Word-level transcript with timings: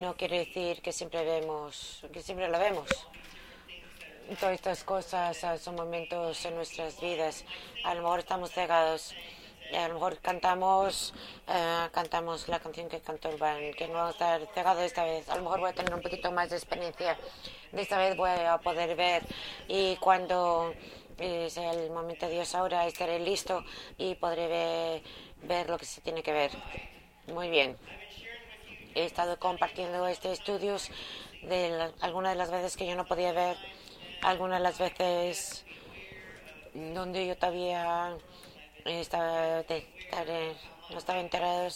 No 0.00 0.16
quiere 0.16 0.38
decir 0.38 0.80
que 0.80 0.92
siempre 0.92 1.22
vemos, 1.24 2.06
que 2.10 2.22
siempre 2.22 2.48
lo 2.48 2.58
vemos. 2.58 2.88
Todas 4.40 4.54
estas 4.54 4.82
cosas 4.82 5.44
ah, 5.44 5.58
son 5.58 5.74
momentos 5.74 6.42
en 6.46 6.54
nuestras 6.54 6.98
vidas. 7.02 7.44
A 7.84 7.94
lo 7.94 8.00
mejor 8.00 8.20
estamos 8.20 8.50
cegados. 8.50 9.14
A 9.76 9.88
lo 9.88 9.94
mejor 9.94 10.16
cantamos, 10.20 11.12
eh, 11.46 11.88
cantamos 11.92 12.48
la 12.48 12.60
canción 12.60 12.88
que 12.88 13.00
cantó 13.00 13.28
Urban, 13.28 13.74
que 13.74 13.88
no 13.88 13.92
vamos 13.92 14.12
a 14.22 14.36
estar 14.36 14.54
cegados 14.54 14.82
esta 14.84 15.04
vez. 15.04 15.28
A 15.28 15.36
lo 15.36 15.42
mejor 15.42 15.60
voy 15.60 15.68
a 15.68 15.74
tener 15.74 15.92
un 15.92 16.00
poquito 16.00 16.32
más 16.32 16.48
de 16.48 16.56
experiencia. 16.56 17.18
De 17.70 17.82
esta 17.82 17.98
vez 17.98 18.16
voy 18.16 18.30
a 18.30 18.56
poder 18.56 18.96
ver. 18.96 19.22
Y 19.68 19.96
cuando 19.96 20.72
es 21.18 21.58
el 21.58 21.90
momento 21.90 22.24
de 22.24 22.32
Dios 22.32 22.54
ahora, 22.54 22.86
estaré 22.86 23.18
listo 23.18 23.62
y 23.98 24.14
podré 24.14 25.02
ver 25.42 25.68
lo 25.68 25.76
que 25.76 25.84
se 25.84 26.00
tiene 26.00 26.22
que 26.22 26.32
ver. 26.32 26.52
Muy 27.26 27.50
bien. 27.50 27.76
He 28.94 29.04
estado 29.04 29.38
compartiendo 29.38 30.06
este 30.06 30.32
estudios 30.32 30.90
de 31.42 31.92
algunas 32.00 32.32
de 32.32 32.38
las 32.38 32.50
veces 32.50 32.76
que 32.76 32.86
yo 32.86 32.96
no 32.96 33.06
podía 33.06 33.32
ver, 33.32 33.56
algunas 34.22 34.58
de 34.58 34.62
las 34.62 34.78
veces 34.78 35.64
donde 36.74 37.26
yo 37.26 37.36
todavía 37.36 38.16
estaba 38.84 39.64
no 40.90 40.98
estaba 40.98 41.20
enterado 41.20 41.68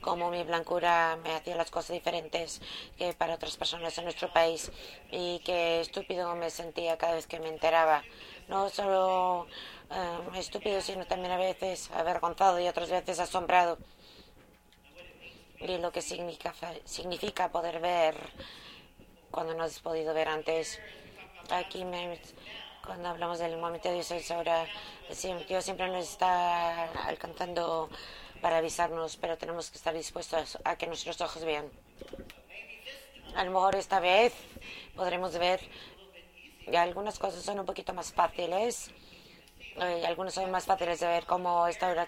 cómo 0.00 0.30
mi 0.30 0.42
blancura 0.44 1.18
me 1.22 1.34
hacía 1.34 1.56
las 1.56 1.70
cosas 1.70 1.92
diferentes 1.92 2.60
que 2.96 3.12
para 3.12 3.34
otras 3.34 3.56
personas 3.56 3.96
en 3.98 4.04
nuestro 4.04 4.32
país 4.32 4.72
y 5.10 5.40
qué 5.40 5.80
estúpido 5.80 6.34
me 6.36 6.50
sentía 6.50 6.96
cada 6.96 7.14
vez 7.14 7.26
que 7.26 7.38
me 7.38 7.48
enteraba 7.48 8.02
no 8.48 8.68
solo 8.70 9.46
eh, 9.90 10.38
estúpido, 10.38 10.80
sino 10.80 11.06
también 11.06 11.32
a 11.32 11.36
veces 11.36 11.90
avergonzado 11.92 12.58
y 12.60 12.68
otras 12.68 12.90
veces 12.90 13.18
asombrado. 13.20 13.78
Y 15.62 15.78
lo 15.78 15.92
que 15.92 16.02
significa, 16.02 16.52
significa 16.84 17.50
poder 17.50 17.80
ver 17.80 18.16
cuando 19.30 19.54
no 19.54 19.62
has 19.62 19.78
podido 19.78 20.12
ver 20.12 20.28
antes. 20.28 20.80
Aquí, 21.50 21.84
cuando 22.84 23.08
hablamos 23.08 23.38
del 23.38 23.56
momento 23.58 23.88
de 23.88 23.94
Dios 23.94 24.30
ahora, 24.30 24.66
Dios 25.48 25.64
siempre 25.64 25.88
nos 25.88 26.08
está 26.08 26.84
alcanzando 27.06 27.88
para 28.40 28.58
avisarnos, 28.58 29.16
pero 29.16 29.38
tenemos 29.38 29.70
que 29.70 29.78
estar 29.78 29.94
dispuestos 29.94 30.58
a 30.64 30.76
que 30.76 30.88
nuestros 30.88 31.20
ojos 31.20 31.44
vean. 31.44 31.70
A 33.36 33.44
lo 33.44 33.52
mejor 33.52 33.76
esta 33.76 34.00
vez 34.00 34.34
podremos 34.96 35.38
ver 35.38 35.60
y 36.66 36.74
algunas 36.74 37.18
cosas 37.18 37.42
son 37.42 37.60
un 37.60 37.66
poquito 37.66 37.94
más 37.94 38.12
fáciles. 38.12 38.90
Eh, 39.80 40.04
algunos 40.06 40.34
son 40.34 40.50
más 40.50 40.66
fáciles 40.66 41.00
de 41.00 41.06
ver, 41.06 41.24
como 41.24 41.66
esta 41.66 41.88
hora 41.88 42.06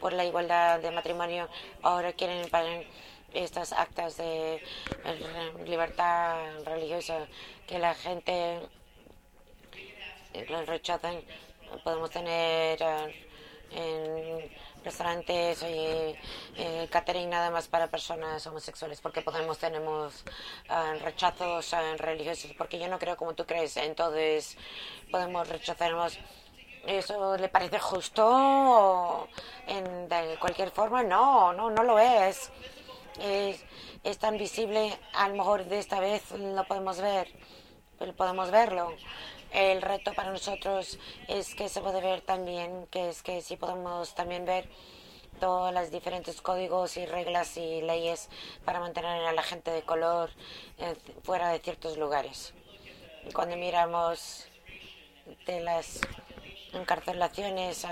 por 0.00 0.12
la 0.12 0.24
igualdad 0.24 0.80
de 0.80 0.90
matrimonio. 0.90 1.48
Ahora 1.82 2.12
quieren 2.12 2.48
para 2.50 2.82
estas 3.32 3.72
actas 3.72 4.16
de 4.16 4.56
eh, 4.56 5.52
libertad 5.66 6.62
religiosa 6.64 7.26
que 7.66 7.78
la 7.78 7.94
gente 7.94 8.60
rechazan. 10.66 11.20
Podemos 11.84 12.10
tener 12.10 12.78
eh, 12.82 13.26
en 13.72 14.50
restaurantes 14.84 15.62
y 15.62 16.16
eh, 16.56 16.88
catering 16.90 17.30
nada 17.30 17.50
más 17.50 17.68
para 17.68 17.88
personas 17.88 18.44
homosexuales 18.46 19.00
porque 19.00 19.22
podemos 19.22 19.58
tenemos 19.58 20.24
rechazos 21.02 21.72
uh, 21.72 21.96
religiosos 21.98 22.52
porque 22.56 22.78
yo 22.78 22.88
no 22.88 22.98
creo 22.98 23.16
como 23.16 23.34
tú 23.34 23.44
crees 23.44 23.76
entonces 23.76 24.56
podemos 25.10 25.48
rechazarnos 25.48 26.18
eso 26.86 27.36
le 27.36 27.48
parece 27.48 27.78
justo 27.78 29.28
en 29.66 30.08
de 30.08 30.36
cualquier 30.40 30.70
forma 30.70 31.02
no 31.02 31.52
no 31.52 31.70
no 31.70 31.82
lo 31.82 31.98
es. 31.98 32.50
es 34.02 34.18
tan 34.18 34.38
visible 34.38 34.98
a 35.14 35.28
lo 35.28 35.36
mejor 35.36 35.64
de 35.64 35.78
esta 35.78 36.00
vez 36.00 36.30
lo 36.32 36.64
podemos 36.64 37.00
ver 37.00 37.28
pero 37.98 38.14
podemos 38.14 38.50
verlo 38.50 38.94
el 39.52 39.82
reto 39.82 40.14
para 40.14 40.30
nosotros 40.30 40.98
es 41.26 41.54
que 41.56 41.68
se 41.68 41.80
puede 41.80 42.00
ver 42.00 42.20
también, 42.20 42.86
que 42.86 43.08
es 43.08 43.22
que 43.22 43.42
si 43.42 43.56
podemos 43.56 44.14
también 44.14 44.44
ver 44.44 44.68
todos 45.40 45.74
los 45.74 45.90
diferentes 45.90 46.40
códigos 46.40 46.96
y 46.96 47.04
reglas 47.06 47.56
y 47.56 47.82
leyes 47.82 48.28
para 48.64 48.78
mantener 48.78 49.24
a 49.24 49.32
la 49.32 49.42
gente 49.42 49.72
de 49.72 49.82
color 49.82 50.30
eh, 50.78 50.94
fuera 51.24 51.48
de 51.48 51.58
ciertos 51.58 51.96
lugares. 51.96 52.54
Cuando 53.34 53.56
miramos 53.56 54.46
de 55.46 55.60
las 55.60 56.00
encarcelaciones 56.72 57.86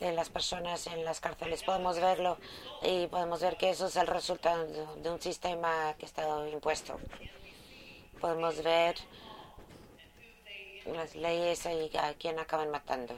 de 0.00 0.12
las 0.12 0.28
personas 0.28 0.86
en 0.86 1.04
las 1.04 1.20
cárceles, 1.20 1.62
podemos 1.62 1.98
verlo 1.98 2.38
y 2.82 3.06
podemos 3.06 3.40
ver 3.40 3.56
que 3.56 3.70
eso 3.70 3.86
es 3.86 3.96
el 3.96 4.06
resultado 4.06 4.66
de 4.96 5.10
un 5.10 5.20
sistema 5.20 5.94
que 5.98 6.06
estado 6.06 6.46
impuesto. 6.48 6.98
Podemos 8.20 8.62
ver 8.62 8.96
las 10.86 11.14
leyes 11.14 11.66
a 11.66 12.14
quien 12.14 12.38
acaban 12.38 12.70
matando, 12.70 13.16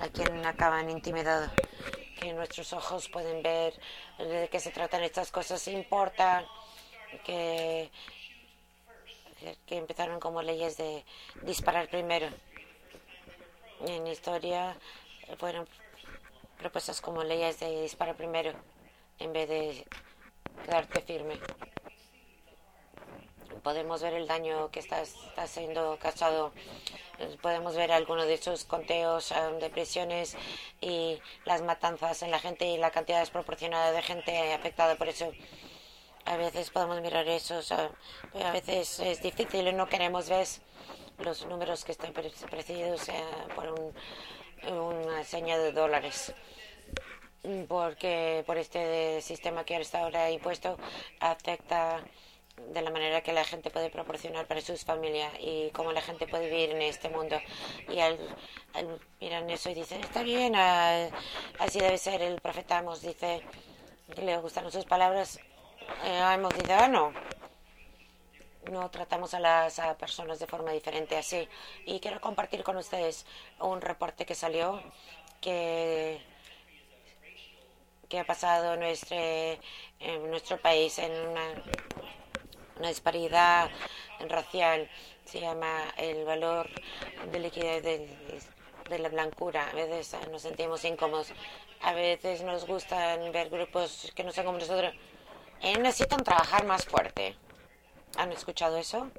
a 0.00 0.08
quien 0.08 0.44
acaban 0.44 0.90
intimidando, 0.90 1.52
que 2.18 2.32
nuestros 2.32 2.72
ojos 2.72 3.08
pueden 3.08 3.42
ver 3.42 3.74
de 4.18 4.48
qué 4.50 4.60
se 4.60 4.70
tratan 4.70 5.02
estas 5.02 5.30
cosas. 5.30 5.66
Importa 5.68 6.44
que, 7.24 7.90
que 9.66 9.76
empezaron 9.76 10.20
como 10.20 10.42
leyes 10.42 10.76
de 10.76 11.04
disparar 11.42 11.88
primero. 11.88 12.28
En 13.86 14.06
historia 14.06 14.76
fueron 15.38 15.66
propuestas 16.58 17.00
como 17.00 17.24
leyes 17.24 17.60
de 17.60 17.82
disparar 17.82 18.16
primero 18.16 18.52
en 19.18 19.32
vez 19.32 19.48
de 19.48 19.86
quedarte 20.64 21.00
firme 21.00 21.38
podemos 23.62 24.02
ver 24.02 24.14
el 24.14 24.26
daño 24.26 24.70
que 24.70 24.80
está, 24.80 25.02
está 25.02 25.46
siendo 25.46 25.98
causado. 26.00 26.52
Podemos 27.42 27.76
ver 27.76 27.92
algunos 27.92 28.26
de 28.26 28.34
esos 28.34 28.64
conteos 28.64 29.30
um, 29.32 29.58
de 29.58 29.68
prisiones 29.68 30.36
y 30.80 31.20
las 31.44 31.62
matanzas 31.62 32.22
en 32.22 32.30
la 32.30 32.38
gente 32.38 32.64
y 32.66 32.78
la 32.78 32.90
cantidad 32.90 33.20
desproporcionada 33.20 33.92
de 33.92 34.02
gente 34.02 34.54
afectada 34.54 34.96
por 34.96 35.08
eso. 35.08 35.30
A 36.24 36.36
veces 36.36 36.70
podemos 36.70 37.00
mirar 37.00 37.26
eso, 37.28 37.60
a 38.42 38.52
veces 38.52 39.00
es 39.00 39.22
difícil 39.22 39.66
y 39.68 39.72
no 39.72 39.88
queremos 39.88 40.28
ver 40.28 40.46
los 41.24 41.46
números 41.46 41.84
que 41.84 41.92
están 41.92 42.12
precedidos 42.12 43.08
eh, 43.08 43.24
por 43.54 43.68
un, 43.68 44.72
una 44.72 45.24
seña 45.24 45.58
de 45.58 45.72
dólares 45.72 46.34
porque 47.68 48.44
por 48.46 48.58
este 48.58 49.20
sistema 49.22 49.64
que 49.64 49.76
está 49.76 50.00
ahora 50.00 50.30
impuesto 50.30 50.76
afecta 51.20 52.02
de 52.68 52.82
la 52.82 52.90
manera 52.90 53.22
que 53.22 53.32
la 53.32 53.44
gente 53.44 53.70
puede 53.70 53.88
proporcionar 53.88 54.46
para 54.46 54.60
sus 54.60 54.84
familias 54.84 55.32
y 55.40 55.70
cómo 55.70 55.92
la 55.92 56.02
gente 56.02 56.26
puede 56.26 56.50
vivir 56.50 56.70
en 56.70 56.82
este 56.82 57.08
mundo. 57.08 57.40
Y 57.88 57.98
al, 58.00 58.18
miran 59.20 59.48
eso 59.48 59.70
y 59.70 59.74
dicen, 59.74 60.00
está 60.02 60.22
bien, 60.22 60.54
ah, 60.54 61.08
así 61.58 61.80
debe 61.80 61.96
ser. 61.96 62.20
El 62.20 62.40
profeta 62.40 62.78
Amos 62.78 63.00
dice, 63.00 63.42
le 64.16 64.36
gustaron 64.38 64.70
sus 64.70 64.84
palabras. 64.84 65.40
Eh, 66.04 66.18
Amos 66.20 66.52
ah, 66.68 66.88
no. 66.88 67.12
No 68.70 68.90
tratamos 68.90 69.34
a 69.34 69.40
las 69.40 69.80
personas 69.98 70.38
de 70.38 70.46
forma 70.46 70.72
diferente 70.72 71.16
así. 71.16 71.48
Y 71.86 72.00
quiero 72.00 72.20
compartir 72.20 72.62
con 72.62 72.76
ustedes 72.76 73.26
un 73.60 73.80
reporte 73.80 74.26
que 74.26 74.34
salió 74.34 74.82
que 75.40 76.20
que 78.08 78.18
ha 78.18 78.24
pasado 78.24 78.74
en 78.74 78.80
nuestro, 78.80 79.16
nuestro 80.28 80.60
país 80.60 80.98
en 80.98 81.12
una 81.12 81.62
una 82.80 82.88
disparidad 82.88 83.70
racial, 84.28 84.88
se 85.24 85.40
llama 85.40 85.84
el 85.98 86.24
valor 86.24 86.68
de 87.30 87.38
liquidez 87.38 87.82
de, 87.82 88.98
la 88.98 89.08
blancura. 89.08 89.68
A 89.68 89.74
veces 89.74 90.16
nos 90.30 90.42
sentimos 90.42 90.84
incómodos, 90.84 91.32
a 91.82 91.92
veces 91.92 92.42
nos 92.42 92.66
gustan 92.66 93.30
ver 93.32 93.50
grupos 93.50 94.10
que 94.16 94.24
no 94.24 94.32
son 94.32 94.46
como 94.46 94.58
nosotros. 94.58 94.94
Necesitan 95.62 96.24
trabajar 96.24 96.64
más 96.64 96.84
fuerte. 96.86 97.36
¿Han 98.16 98.32
escuchado 98.32 98.76
eso? 98.76 99.10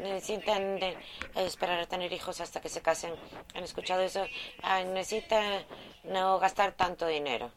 Necesitan 0.00 0.78
esperar 1.34 1.80
a 1.80 1.86
tener 1.86 2.12
hijos 2.12 2.40
hasta 2.40 2.60
que 2.60 2.68
se 2.68 2.82
casen. 2.82 3.14
¿Han 3.54 3.64
escuchado 3.64 4.02
eso? 4.02 4.24
Ah, 4.62 4.82
necesitan 4.84 5.64
no 6.04 6.38
gastar 6.38 6.72
tanto 6.72 7.06
dinero. 7.06 7.50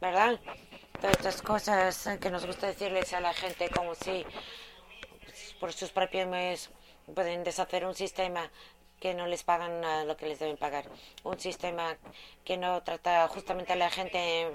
¿Verdad? 0.00 0.38
todas 1.00 1.16
estas 1.16 1.42
cosas 1.42 2.08
que 2.20 2.30
nos 2.30 2.46
gusta 2.46 2.68
decirles 2.68 3.12
a 3.12 3.20
la 3.20 3.34
gente 3.34 3.68
como 3.68 3.94
si 3.94 4.24
por 5.60 5.72
sus 5.72 5.90
propios 5.90 6.26
medios 6.28 6.70
pueden 7.14 7.44
deshacer 7.44 7.84
un 7.84 7.94
sistema 7.94 8.50
que 9.00 9.14
no 9.14 9.26
les 9.26 9.42
pagan 9.42 10.06
lo 10.06 10.16
que 10.16 10.26
les 10.26 10.38
deben 10.38 10.56
pagar. 10.56 10.84
Un 11.24 11.38
sistema 11.38 11.96
que 12.44 12.56
no 12.56 12.82
trata 12.82 13.28
justamente 13.28 13.72
a 13.72 13.76
la 13.76 13.90
gente, 13.90 14.50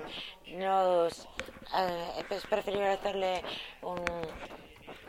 no, 0.47 1.07
eh, 1.07 2.23
pues 2.27 2.45
preferible 2.47 2.89
hacerle 2.89 3.43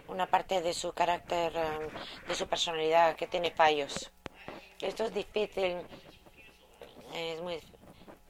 una 0.08 0.26
parte 0.26 0.61
de 0.61 0.75
su 0.75 0.93
carácter, 0.93 1.52
eh, 1.56 1.88
de 2.29 2.34
su 2.34 2.46
personalidad 2.46 3.17
que 3.17 3.26
tiene 3.26 3.50
fallos. 3.50 4.11
Esto 4.81 5.05
es 5.05 5.14
difícil, 5.14 5.79
es 7.14 7.40
muy 7.40 7.61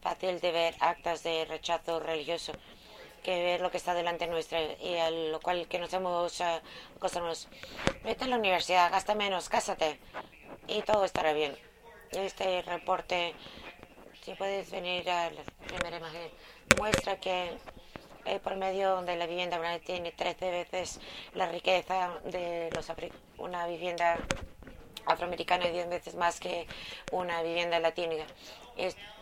fácil 0.00 0.40
de 0.40 0.52
ver 0.52 0.74
actas 0.80 1.22
de 1.22 1.44
rechazo 1.46 2.00
religioso 2.00 2.52
que 3.22 3.42
ver 3.42 3.60
lo 3.60 3.70
que 3.70 3.76
está 3.76 3.94
delante 3.94 4.26
nuestra 4.26 4.60
y 4.60 4.96
a 4.96 5.10
lo 5.10 5.40
cual 5.40 5.68
que 5.68 5.78
nos 5.78 5.92
hemos 5.92 6.40
uh, 6.40 6.60
acostumbrados. 6.96 7.48
Vete 8.02 8.24
a 8.24 8.26
la 8.26 8.36
universidad, 8.36 8.90
gasta 8.90 9.14
menos, 9.14 9.48
cásate 9.48 10.00
y 10.68 10.82
todo 10.82 11.04
estará 11.04 11.32
bien. 11.32 11.56
Este 12.10 12.62
reporte, 12.62 13.34
si 14.22 14.34
puedes 14.34 14.70
venir 14.70 15.08
a 15.10 15.30
la 15.30 15.42
primera 15.66 15.96
imagen, 15.96 16.30
muestra 16.78 17.18
que 17.18 17.56
el 18.24 18.40
promedio 18.40 19.02
de 19.02 19.16
la 19.16 19.26
vivienda 19.26 19.58
tiene 19.80 20.12
13 20.12 20.50
veces 20.50 21.00
la 21.34 21.46
riqueza 21.46 22.20
de 22.24 22.70
los 22.74 22.92
una 23.38 23.66
vivienda 23.66 24.18
afroamericana 25.06 25.66
y 25.66 25.72
10 25.72 25.88
veces 25.88 26.14
más 26.14 26.38
que 26.38 26.66
una 27.10 27.42
vivienda 27.42 27.80
latina. 27.80 28.24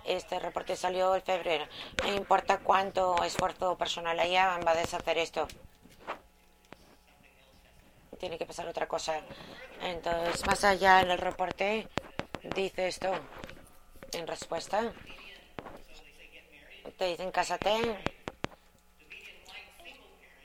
Este 0.04 0.38
reporte 0.38 0.76
salió 0.76 1.14
en 1.14 1.22
febrero. 1.22 1.64
No 2.02 2.14
importa 2.14 2.58
cuánto 2.58 3.22
esfuerzo 3.24 3.78
personal 3.78 4.18
haya, 4.20 4.58
va 4.58 4.72
a 4.72 4.74
deshacer 4.74 5.16
esto. 5.18 5.48
Tiene 8.20 8.36
que 8.36 8.44
pasar 8.44 8.68
otra 8.68 8.86
cosa. 8.86 9.22
Entonces, 9.80 10.46
más 10.46 10.62
allá 10.62 11.00
en 11.00 11.10
el 11.10 11.18
reporte, 11.18 11.88
dice 12.54 12.86
esto 12.86 13.10
en 14.12 14.26
respuesta. 14.26 14.92
Te 16.98 17.06
dicen, 17.06 17.30
cásate. 17.32 17.98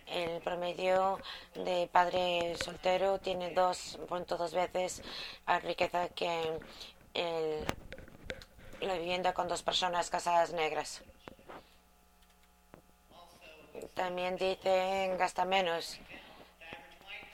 El 0.08 0.42
promedio 0.42 1.20
de 1.56 1.90
padre 1.92 2.56
soltero 2.64 3.20
tiene 3.20 3.54
2.2 3.54 4.52
veces 4.54 5.04
la 5.46 5.60
riqueza 5.60 6.08
que 6.10 6.58
la 8.80 8.94
vivienda 8.96 9.34
con 9.34 9.50
dos 9.50 9.64
personas 9.64 10.10
casadas 10.10 10.54
negras. 10.54 11.02
También 13.94 14.38
dicen 14.38 15.18
gasta 15.18 15.44
menos. 15.44 16.00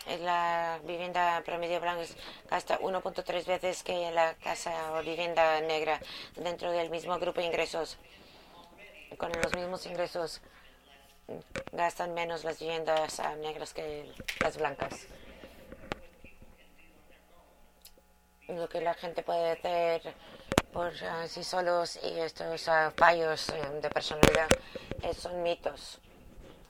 La 0.07 0.79
vivienda 0.83 1.41
promedio 1.45 1.79
blanca 1.79 2.03
gasta 2.49 2.79
1.3 2.79 3.45
veces 3.45 3.83
que 3.83 4.11
la 4.11 4.33
casa 4.35 4.93
o 4.93 5.03
vivienda 5.03 5.61
negra 5.61 5.99
dentro 6.35 6.71
del 6.71 6.89
mismo 6.89 7.19
grupo 7.19 7.39
de 7.39 7.47
ingresos. 7.47 7.97
Con 9.17 9.31
los 9.31 9.55
mismos 9.55 9.85
ingresos 9.85 10.41
gastan 11.71 12.13
menos 12.13 12.43
las 12.43 12.59
viviendas 12.59 13.21
negras 13.39 13.73
que 13.73 14.11
las 14.41 14.57
blancas. 14.57 15.07
Lo 18.47 18.67
que 18.67 18.81
la 18.81 18.95
gente 18.95 19.21
puede 19.21 19.51
hacer 19.51 20.13
por 20.73 20.93
sí 21.27 21.43
solos 21.43 21.99
y 22.03 22.19
estos 22.19 22.67
ah, 22.67 22.91
fallos 22.95 23.49
eh, 23.49 23.61
de 23.81 23.89
personalidad 23.89 24.47
eh, 25.03 25.13
son 25.13 25.43
mitos. 25.43 25.99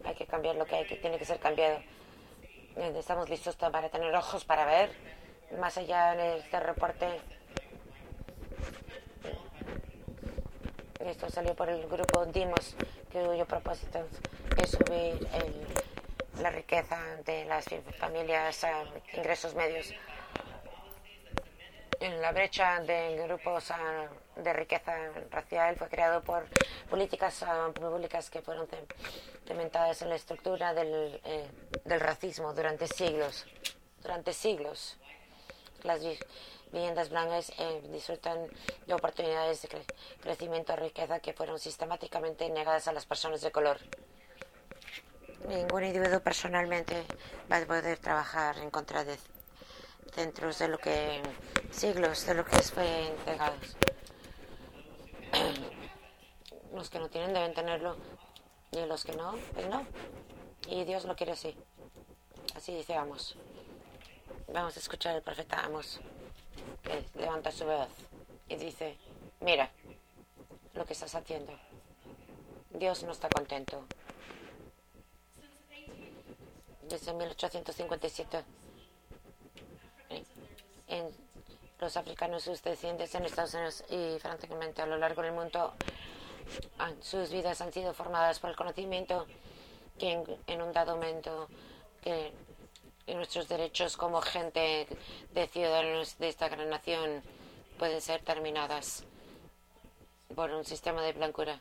Hay 0.04 0.16
que 0.16 0.26
cambiar 0.26 0.56
lo 0.56 0.66
que 0.66 0.76
hay 0.76 0.86
que 0.86 0.96
tiene 0.98 1.18
que 1.18 1.26
ser 1.26 1.40
cambiado. 1.40 1.80
Eh, 2.78 2.94
estamos 2.98 3.30
listos 3.30 3.56
para 3.58 3.90
tener 3.90 4.16
ojos 4.16 4.46
para 4.46 4.66
ver. 4.66 4.92
Más 5.60 5.78
allá 5.78 6.16
de 6.16 6.38
este 6.38 6.60
reporte, 6.60 7.20
esto 11.00 11.30
salió 11.30 11.54
por 11.54 11.68
el 11.70 11.86
grupo 11.88 12.26
Dimos, 12.28 12.76
cuyo 13.12 13.46
propósito 13.46 14.00
es 14.58 14.72
subir 14.72 15.28
la 16.42 16.50
riqueza 16.50 16.98
de 17.26 17.44
las 17.46 17.66
familias 18.00 18.64
a 18.64 18.84
ingresos 19.14 19.54
medios 19.56 19.94
en 22.02 22.20
la 22.20 22.32
brecha 22.32 22.80
de 22.80 23.16
grupos 23.28 23.70
ah, 23.72 24.08
de 24.36 24.54
riqueza 24.54 24.94
racial 25.30 25.76
fue 25.76 25.88
creado 25.88 26.22
por 26.24 26.46
políticas 26.90 27.44
ah, 27.44 27.70
públicas 27.74 28.30
que 28.30 28.42
fueron 28.42 28.68
cementadas 29.46 30.02
en 30.02 30.10
la 30.10 30.16
estructura 30.16 30.74
del, 30.74 31.22
eh, 31.24 31.48
del, 31.86 32.00
racismo 32.00 32.54
durante 32.54 32.88
siglos. 32.88 33.46
Durante 34.02 34.34
siglos, 34.34 34.98
las 35.84 36.02
viviendas 36.72 37.10
blancas 37.10 37.52
eh, 37.60 37.84
disfrutan 37.92 38.48
de 38.88 38.94
oportunidades 38.96 39.62
de 39.62 39.70
crecimiento 40.22 40.74
y 40.74 40.78
riqueza 40.78 41.20
que 41.20 41.34
fueron 41.34 41.60
sistemáticamente 41.60 42.50
negadas 42.50 42.88
a 42.88 42.94
las 42.94 43.06
personas 43.06 43.42
de 43.42 43.52
color. 43.52 43.78
Ningún 45.48 45.84
individuo 45.84 46.20
personalmente 46.20 47.04
va 47.52 47.58
a 47.58 47.66
poder 47.66 48.00
trabajar 48.00 48.58
en 48.58 48.72
contra 48.72 49.04
de 49.04 49.18
centros 50.12 50.60
de 50.60 50.68
lo 50.68 50.78
que 50.78 51.22
siglos 51.72 52.26
de 52.26 52.34
lo 52.34 52.46
que 52.46 52.58
fue 52.62 53.08
entregados. 53.08 53.76
Los 56.74 56.90
que 56.90 57.00
no 57.00 57.10
tienen 57.10 57.34
deben 57.34 57.54
tenerlo 57.54 57.98
y 58.72 58.86
los 58.86 59.04
que 59.04 59.12
no, 59.12 59.36
pues 59.54 59.68
no. 59.68 59.86
Y 60.70 60.86
Dios 60.86 61.04
lo 61.04 61.18
quiere 61.18 61.34
así. 61.34 61.54
Así 62.56 62.74
dice 62.74 62.96
Amos. 62.96 63.36
Vamos 64.48 64.78
a 64.78 64.80
escuchar 64.80 65.16
al 65.16 65.22
profeta 65.22 65.66
Amos 65.66 66.00
que 66.82 67.04
levanta 67.20 67.52
su 67.52 67.66
voz 67.66 67.90
y 68.48 68.56
dice, 68.56 68.98
mira 69.42 69.70
lo 70.74 70.86
que 70.86 70.94
estás 70.94 71.14
haciendo. 71.14 71.54
Dios 72.70 73.04
no 73.04 73.12
está 73.12 73.28
contento. 73.28 73.84
Desde 76.84 77.14
1857 77.14 78.44
en 80.92 81.10
los 81.80 81.98
africanos, 81.98 82.44
sus 82.44 82.62
descendientes 82.62 83.16
en 83.16 83.26
Estados 83.26 83.54
Unidos 83.56 83.84
y 83.90 84.20
francamente 84.20 84.82
a 84.82 84.86
lo 84.86 84.98
largo 84.98 85.24
del 85.24 85.32
mundo, 85.32 85.74
sus 87.02 87.32
vidas 87.32 87.62
han 87.62 87.74
sido 87.74 87.94
formadas 87.94 88.40
por 88.40 88.52
el 88.52 88.56
conocimiento 88.56 89.26
que 89.98 90.24
en, 90.48 90.62
un 90.62 90.74
dado 90.74 90.96
momento 90.96 91.48
que 92.04 92.32
nuestros 93.08 93.48
derechos 93.48 93.98
como 93.98 94.22
gente 94.22 94.88
de 95.34 95.48
ciudadanos 95.48 96.18
de 96.18 96.30
esta 96.30 96.50
gran 96.50 96.70
nación 96.70 97.24
pueden 97.80 98.02
ser 98.02 98.22
terminadas 98.22 99.04
por 100.36 100.52
un 100.52 100.66
sistema 100.66 101.02
de 101.02 101.14
blancura 101.14 101.60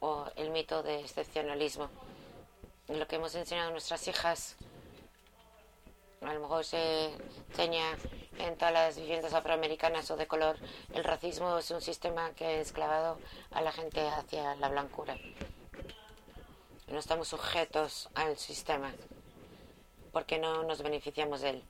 o 0.00 0.26
el 0.36 0.50
mito 0.50 0.82
de 0.82 1.00
excepcionalismo. 1.00 1.88
Lo 2.88 3.06
que 3.06 3.16
hemos 3.16 3.34
enseñado 3.34 3.68
a 3.68 3.72
nuestras 3.72 4.06
hijas 4.08 4.56
a 6.24 6.34
lo 6.34 6.40
mejor 6.40 6.64
se 6.64 7.10
enseña 7.50 7.96
en 8.38 8.56
todas 8.56 8.72
las 8.72 8.96
viviendas 8.96 9.34
afroamericanas 9.34 10.10
o 10.10 10.16
de 10.16 10.26
color. 10.26 10.56
El 10.94 11.04
racismo 11.04 11.58
es 11.58 11.70
un 11.70 11.80
sistema 11.80 12.30
que 12.34 12.46
ha 12.46 12.52
esclavado 12.52 13.18
a 13.50 13.60
la 13.60 13.72
gente 13.72 14.06
hacia 14.08 14.54
la 14.56 14.68
blancura. 14.68 15.16
No 16.88 16.98
estamos 16.98 17.28
sujetos 17.28 18.08
al 18.14 18.36
sistema 18.36 18.92
porque 20.12 20.38
no 20.38 20.62
nos 20.64 20.82
beneficiamos 20.82 21.40
de 21.40 21.50
él. 21.50 21.64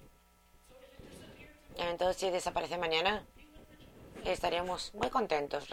Entonces, 1.77 2.17
si 2.17 2.31
desaparece 2.31 2.77
mañana, 2.77 3.25
estaríamos 4.25 4.93
muy 4.95 5.09
contentos, 5.11 5.67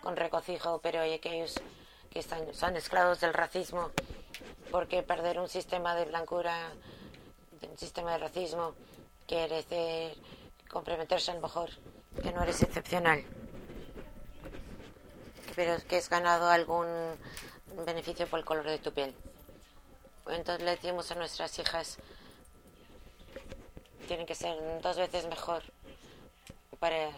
con 0.00 0.16
regocijo, 0.16 0.80
pero 0.82 1.00
hay 1.00 1.14
aquellos 1.14 1.54
que 2.10 2.18
están, 2.18 2.52
son 2.54 2.76
esclavos 2.76 3.20
del 3.20 3.34
racismo 3.34 3.90
porque 4.70 5.02
perder 5.02 5.38
un 5.38 5.48
sistema 5.48 5.94
de 5.94 6.06
blancura 6.06 6.72
un 7.70 7.78
sistema 7.78 8.12
de 8.12 8.18
racismo 8.18 8.74
quiere 9.26 9.62
decir 9.62 10.20
comprometerse 10.70 11.30
a 11.30 11.34
lo 11.34 11.40
mejor 11.40 11.70
que 12.22 12.32
no 12.32 12.42
eres 12.42 12.62
excepcional, 12.62 13.24
pero 15.54 15.76
que 15.86 15.96
has 15.96 16.08
ganado 16.08 16.48
algún 16.48 16.86
beneficio 17.86 18.26
por 18.28 18.38
el 18.38 18.44
color 18.44 18.66
de 18.66 18.78
tu 18.78 18.92
piel. 18.92 19.14
Entonces 20.26 20.64
le 20.64 20.72
decimos 20.72 21.10
a 21.10 21.14
nuestras 21.16 21.58
hijas, 21.58 21.98
tienen 24.06 24.26
que 24.26 24.34
ser 24.34 24.56
dos 24.80 24.96
veces 24.96 25.26
mejor 25.26 25.62
para 26.78 27.10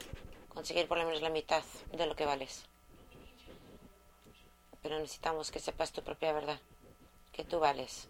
conseguir 0.49 0.89
por 0.89 0.99
lo 0.99 1.05
menos 1.05 1.23
la 1.23 1.31
mitad 1.31 1.63
de 1.93 2.07
lo 2.07 2.17
que 2.17 2.27
vales. 2.27 2.65
Pero 4.83 4.99
necesitamos 4.99 5.51
que 5.51 5.59
sepas 5.59 5.93
tu 5.93 6.03
propia 6.03 6.33
verdad, 6.33 6.61
que 7.33 7.45
tú 7.45 7.59
vales, 7.59 8.09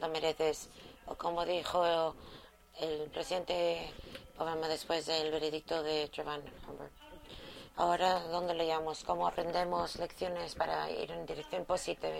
lo 0.00 0.08
mereces 0.08 0.68
o 1.08 1.14
como 1.16 1.44
dijo 1.44 2.14
el 2.80 3.10
presidente 3.10 3.90
Obama 4.38 4.68
después 4.68 5.06
del 5.06 5.30
veredicto 5.30 5.82
de 5.82 6.08
Trevor 6.08 6.42
Humbert. 6.68 6.92
Ahora, 7.76 8.20
¿dónde 8.28 8.54
leíamos? 8.54 9.04
¿Cómo 9.04 9.26
aprendemos 9.26 9.96
lecciones 9.96 10.54
para 10.54 10.90
ir 10.90 11.10
en 11.10 11.26
dirección 11.26 11.64
positiva? 11.64 12.14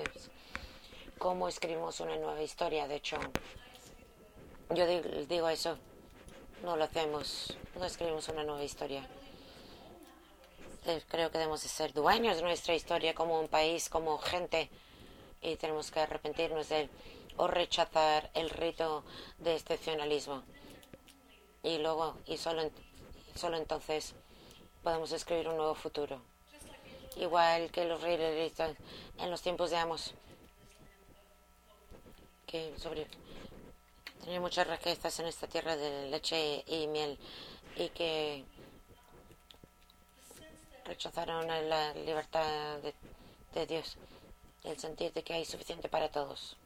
¿Cómo 1.19 1.49
escribimos 1.49 2.01
una 2.01 2.17
nueva 2.17 2.43
historia? 2.43 2.87
De 2.87 2.97
hecho, 2.97 3.19
yo 4.71 4.87
digo 4.87 5.49
eso, 5.49 5.77
no 6.63 6.77
lo 6.77 6.85
hacemos, 6.85 7.57
no 7.77 7.85
escribimos 7.85 8.29
una 8.29 8.45
nueva 8.45 8.63
historia. 8.63 9.07
Eh, 10.87 11.03
creo 11.09 11.31
que 11.31 11.39
debemos 11.39 11.63
de 11.63 11.69
ser 11.69 11.93
dueños 11.93 12.37
de 12.37 12.43
nuestra 12.43 12.75
historia 12.75 13.15
como 13.15 13.39
un 13.41 13.49
país, 13.49 13.89
como 13.89 14.17
gente, 14.19 14.71
y 15.43 15.57
tenemos 15.57 15.91
que 15.91 16.01
arrepentirnos 16.01 16.69
de 16.69 16.89
o 17.39 17.47
rechazar 17.47 18.31
el 18.35 18.51
rito 18.51 19.05
de 19.39 19.55
excepcionalismo. 19.55 20.43
Y 21.63 21.79
luego, 21.79 22.19
y 22.27 22.37
solo, 22.37 22.71
solo 23.35 23.57
entonces, 23.57 24.15
podemos 24.83 25.11
escribir 25.13 25.49
un 25.49 25.57
nuevo 25.57 25.75
futuro. 25.75 26.21
igual 27.17 27.71
que 27.71 27.85
los 27.85 28.01
reyes 28.01 28.53
en 29.19 29.31
los 29.31 29.43
tiempos 29.43 29.71
de 29.71 29.77
Amos, 29.77 30.15
que 32.47 32.73
sobre 32.79 33.07
tenía 34.23 34.41
muchas 34.41 34.67
riquezas 34.67 35.19
en 35.21 35.27
esta 35.27 35.47
tierra 35.47 35.75
de 35.77 36.11
leche 36.11 36.63
y 36.67 36.87
miel 36.87 37.19
y 37.77 37.89
que 37.89 38.45
rechazaron 40.85 41.47
la 41.47 41.95
libertad 41.95 42.79
de 43.55 43.67
Dios, 43.67 43.97
el 44.65 44.79
sentir 44.79 45.13
de 45.13 45.23
que 45.23 45.33
hay 45.33 45.45
suficiente 45.45 45.89
para 45.89 46.11
todos. 46.11 46.58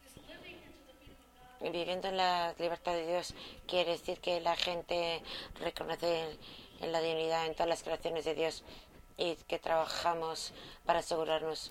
Viviendo 1.63 2.09
en 2.09 2.17
la 2.17 2.55
libertad 2.59 2.93
de 2.93 3.07
Dios 3.07 3.35
quiere 3.69 3.93
decir 3.93 4.19
que 4.21 4.41
la 4.41 4.57
gente 4.57 5.23
reconoce 5.61 6.37
en 6.81 6.91
la 6.91 7.01
dignidad 7.01 7.47
en 7.47 7.53
todas 7.55 7.69
las 7.69 7.83
creaciones 7.85 8.25
de 8.25 8.35
Dios 8.35 8.65
y 9.17 9.37
que 9.47 9.61
trabajamos 9.61 10.53
para 10.85 10.99
asegurarnos 10.99 11.71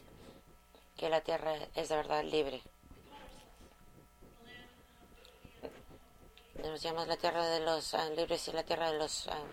que 0.95 1.09
la 1.09 1.21
tierra 1.21 1.55
es 1.75 1.89
de 1.89 1.95
verdad 1.97 2.23
libre. 2.23 2.61
Nos 6.63 6.81
llamamos 6.81 7.07
la 7.07 7.17
tierra 7.17 7.45
de 7.47 7.59
los 7.59 7.93
ah, 7.93 8.09
libres 8.11 8.47
y 8.47 8.51
la 8.51 8.63
tierra 8.63 8.91
de 8.91 8.99
los 8.99 9.27
ah, 9.27 9.43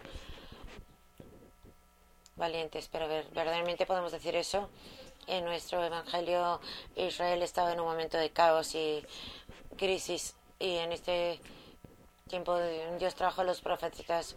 valientes, 2.36 2.88
pero 2.92 3.08
ver, 3.08 3.26
verdaderamente 3.32 3.86
podemos 3.86 4.12
decir 4.12 4.36
eso. 4.36 4.68
En 5.26 5.44
nuestro 5.44 5.84
evangelio, 5.84 6.60
Israel 6.96 7.42
estaba 7.42 7.72
en 7.72 7.80
un 7.80 7.86
momento 7.86 8.16
de 8.16 8.30
caos 8.30 8.74
y 8.74 9.04
crisis, 9.78 10.34
y 10.58 10.76
en 10.76 10.92
este 10.92 11.40
tiempo 12.28 12.58
Dios 12.98 13.14
trajo 13.14 13.40
a 13.40 13.44
los 13.44 13.62
profetas 13.62 14.36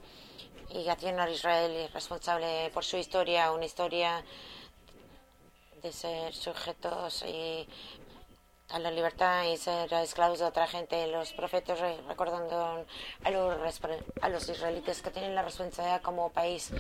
y 0.70 0.88
tiene 0.96 1.22
a 1.22 1.30
Israel 1.30 1.90
responsable 1.94 2.72
por 2.74 2.86
su 2.86 2.96
historia, 2.96 3.52
una 3.52 3.66
historia 3.66 4.24
de 5.82 5.92
ser 5.92 6.34
sujetos 6.34 7.26
a 8.70 8.80
la 8.80 8.92
libertad 8.92 9.44
y 9.44 9.58
ser 9.58 9.92
esclavos 9.94 10.40
de 10.40 10.46
otra 10.46 10.68
gente. 10.68 11.08
Los 11.08 11.34
profetas 11.34 11.80
recordando 12.08 12.86
a 13.26 13.32
los, 13.32 13.82
a 14.22 14.30
los 14.30 14.48
israelitas 14.48 15.02
que 15.02 15.10
tienen 15.10 15.36
la 15.36 15.42
responsabilidad 15.42 16.02
como 16.02 16.30
país 16.30 16.72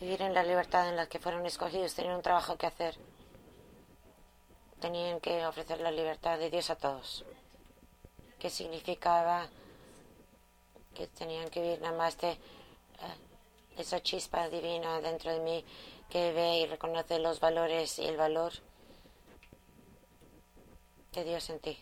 vivir 0.00 0.20
en 0.22 0.34
la 0.34 0.42
libertad 0.42 0.88
en 0.88 0.96
la 0.96 1.06
que 1.06 1.18
fueron 1.18 1.46
escogidos, 1.46 1.94
tenían 1.94 2.16
un 2.16 2.22
trabajo 2.22 2.56
que 2.56 2.66
hacer. 2.66 2.96
Tenían 4.86 5.18
que 5.18 5.44
ofrecer 5.44 5.80
la 5.80 5.90
libertad 5.90 6.38
de 6.38 6.48
Dios 6.48 6.70
a 6.70 6.76
todos. 6.76 7.24
¿Qué 8.38 8.48
significaba? 8.48 9.48
que 10.94 11.08
tenían 11.08 11.50
que 11.50 11.60
vivir 11.60 11.80
nada 11.80 11.98
más 11.98 12.16
de 12.18 12.30
eh, 12.30 12.38
esa 13.78 14.00
chispa 14.00 14.48
divina 14.48 15.00
dentro 15.00 15.32
de 15.32 15.40
mí 15.40 15.64
que 16.08 16.32
ve 16.32 16.58
y 16.58 16.66
reconoce 16.66 17.18
los 17.18 17.40
valores 17.40 17.98
y 17.98 18.04
el 18.06 18.16
valor 18.16 18.52
de 21.14 21.24
Dios 21.24 21.50
en 21.50 21.58
ti. 21.58 21.76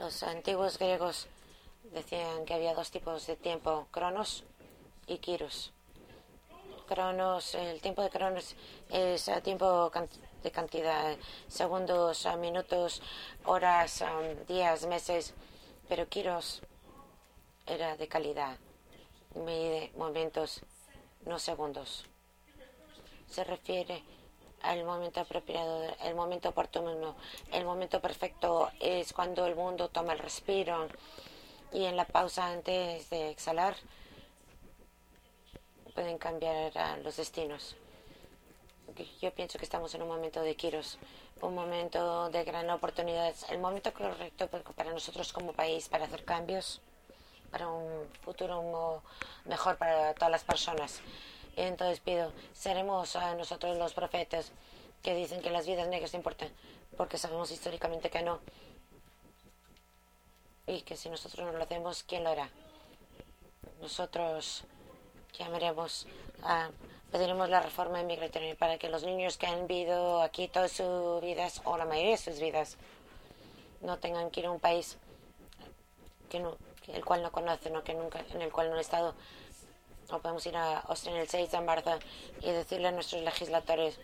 Los 0.00 0.24
antiguos 0.24 0.76
griegos 0.76 1.28
decían 1.84 2.44
que 2.46 2.54
había 2.54 2.74
dos 2.74 2.90
tipos 2.90 3.28
de 3.28 3.36
tiempo, 3.36 3.86
cronos 3.92 4.42
y 5.06 5.18
kiros. 5.18 5.72
Cronos, 6.88 7.54
el 7.54 7.80
tiempo 7.80 8.02
de 8.02 8.10
cronos 8.10 8.56
es 8.90 9.30
tiempo 9.44 9.92
de 10.46 10.52
cantidad, 10.52 11.16
segundos, 11.48 12.24
minutos, 12.38 13.02
horas, 13.44 14.04
días, 14.46 14.86
meses, 14.86 15.34
pero 15.88 16.08
kiros 16.08 16.62
era 17.66 17.96
de 17.96 18.06
calidad, 18.06 18.56
mide 19.34 19.90
momentos, 19.96 20.60
no 21.24 21.40
segundos. 21.40 22.06
Se 23.28 23.42
refiere 23.42 24.04
al 24.62 24.84
momento 24.84 25.18
apropiado, 25.18 25.82
el 26.04 26.14
momento 26.14 26.50
oportuno. 26.50 27.16
El 27.50 27.64
momento 27.64 28.00
perfecto 28.00 28.70
es 28.78 29.12
cuando 29.12 29.46
el 29.46 29.56
mundo 29.56 29.88
toma 29.88 30.12
el 30.12 30.20
respiro 30.20 30.86
y 31.72 31.86
en 31.86 31.96
la 31.96 32.04
pausa 32.04 32.46
antes 32.46 33.10
de 33.10 33.30
exhalar 33.30 33.74
pueden 35.92 36.18
cambiar 36.18 36.72
los 37.02 37.16
destinos. 37.16 37.74
Yo 39.20 39.32
pienso 39.34 39.58
que 39.58 39.64
estamos 39.64 39.94
en 39.94 40.02
un 40.02 40.08
momento 40.08 40.40
de 40.40 40.54
Kiros, 40.56 40.98
un 41.42 41.54
momento 41.54 42.30
de 42.30 42.44
gran 42.44 42.70
oportunidad, 42.70 43.34
el 43.50 43.58
momento 43.58 43.92
correcto 43.92 44.48
para 44.48 44.90
nosotros 44.90 45.32
como 45.32 45.52
país 45.52 45.88
para 45.88 46.04
hacer 46.04 46.24
cambios 46.24 46.80
para 47.50 47.68
un 47.68 48.08
futuro 48.22 49.02
mejor 49.44 49.76
para 49.76 50.14
todas 50.14 50.30
las 50.30 50.44
personas. 50.44 51.00
Entonces 51.56 52.00
pido, 52.00 52.32
seremos 52.52 53.16
nosotros 53.36 53.76
los 53.78 53.94
profetas 53.94 54.52
que 55.02 55.14
dicen 55.14 55.40
que 55.40 55.50
las 55.50 55.66
vidas 55.66 55.88
negras 55.88 56.14
importan, 56.14 56.50
porque 56.96 57.18
sabemos 57.18 57.50
históricamente 57.50 58.10
que 58.10 58.22
no. 58.22 58.40
Y 60.66 60.82
que 60.82 60.96
si 60.96 61.08
nosotros 61.08 61.46
no 61.46 61.56
lo 61.56 61.64
hacemos, 61.64 62.02
¿quién 62.02 62.24
lo 62.24 62.30
hará? 62.30 62.50
Nosotros 63.80 64.64
llamaremos 65.38 66.06
a 66.42 66.70
pediremos 67.10 67.48
la 67.48 67.60
reforma 67.60 68.02
migratoria 68.02 68.54
para 68.56 68.78
que 68.78 68.88
los 68.88 69.04
niños 69.04 69.36
que 69.36 69.46
han 69.46 69.66
vivido 69.66 70.22
aquí 70.22 70.48
toda 70.48 70.68
su 70.68 71.20
vida 71.22 71.48
o 71.64 71.76
la 71.76 71.84
mayoría 71.84 72.12
de 72.12 72.16
sus 72.18 72.40
vidas 72.40 72.76
no 73.80 73.98
tengan 73.98 74.30
que 74.30 74.40
ir 74.40 74.46
a 74.46 74.50
un 74.50 74.60
país 74.60 74.98
que 76.28 76.40
no, 76.40 76.56
el 76.88 77.04
cual 77.04 77.22
no 77.22 77.30
conocen 77.30 77.76
o 77.76 77.84
que 77.84 77.94
nunca, 77.94 78.24
en 78.32 78.42
el 78.42 78.52
cual 78.52 78.68
no 78.68 78.74
han 78.74 78.80
estado. 78.80 79.14
O 80.10 80.18
podemos 80.18 80.44
ir 80.46 80.56
a 80.56 80.80
Austria 80.80 81.14
en 81.14 81.20
el 81.20 81.28
6 81.28 81.50
de 81.50 81.60
marzo 81.60 81.98
y 82.40 82.50
decirle 82.50 82.88
a 82.88 82.92
nuestros 82.92 83.22
legisladores 83.22 83.98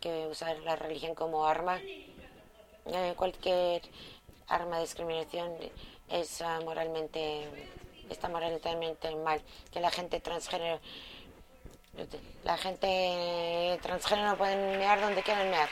que 0.00 0.26
usar 0.26 0.58
la 0.60 0.76
religión 0.76 1.14
como 1.14 1.46
arma, 1.46 1.80
eh, 1.80 3.14
cualquier 3.16 3.82
arma 4.46 4.76
de 4.76 4.82
discriminación 4.82 5.54
es 6.08 6.40
uh, 6.40 6.64
moralmente 6.64 7.46
está 8.08 8.28
moralmente 8.28 9.14
mal 9.16 9.42
que 9.70 9.80
la 9.80 9.90
gente 9.90 10.20
transgénero 10.20 10.80
la 12.44 12.56
gente 12.56 13.78
transgénero 13.82 14.36
pueden 14.36 14.78
mear 14.78 15.00
donde 15.00 15.22
quieran 15.22 15.50
mear. 15.50 15.68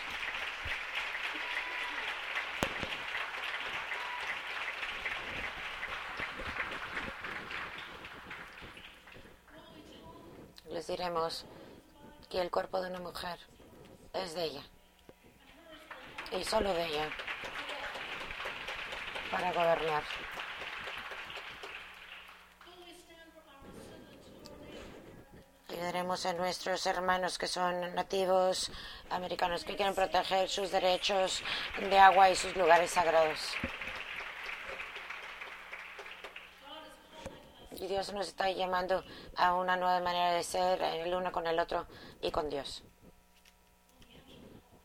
Les 10.71 10.87
diremos 10.87 11.45
que 12.29 12.41
el 12.41 12.51
cuerpo 12.51 12.81
de 12.81 12.91
una 12.91 13.01
mujer 13.01 13.39
es 14.13 14.35
de 14.35 14.45
ella. 14.45 14.63
Y 16.33 16.45
solo 16.45 16.73
de 16.75 16.87
ella. 16.87 17.09
Para 19.31 19.53
gobernar. 19.53 20.03
Ayudaremos 25.97 26.27
a 26.27 26.35
nuestros 26.35 26.85
hermanos 26.85 27.39
que 27.39 27.47
son 27.47 27.95
nativos 27.95 28.71
americanos 29.09 29.65
que 29.65 29.77
quieren 29.77 29.95
proteger 29.95 30.47
sus 30.47 30.71
derechos 30.71 31.43
de 31.81 31.99
agua 31.99 32.29
y 32.29 32.37
sus 32.37 32.55
lugares 32.55 32.91
sagrados. 32.91 33.41
Y 37.71 37.87
Dios 37.87 38.13
nos 38.13 38.29
está 38.29 38.51
llamando 38.51 39.03
a 39.37 39.55
una 39.55 39.77
nueva 39.77 40.01
manera 40.01 40.33
de 40.33 40.43
ser 40.43 40.83
el 40.83 41.15
uno 41.15 41.33
con 41.33 41.47
el 41.47 41.59
otro 41.59 41.87
y 42.21 42.31
con 42.31 42.51
Dios. 42.51 42.83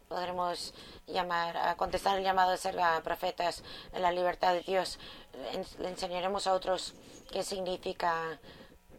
Podremos 0.08 0.74
llamar, 1.08 1.58
a 1.58 1.76
contestar 1.76 2.20
el 2.20 2.24
llamado 2.24 2.52
de 2.52 2.58
ser 2.58 2.78
profetas 3.04 3.66
en 3.92 4.02
la 4.02 4.14
libertad 4.14 4.54
de 4.54 4.62
Dios. 4.62 4.98
Le 5.78 5.90
enseñaremos 5.90 6.48
a 6.48 6.54
otros 6.54 6.94
qué 7.30 7.44
significa 7.44 8.40